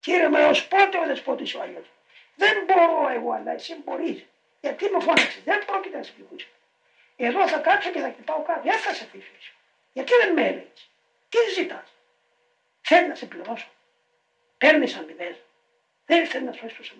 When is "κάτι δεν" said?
8.42-8.78